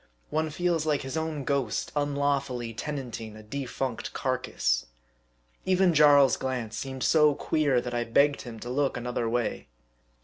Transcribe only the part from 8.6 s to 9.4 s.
to look another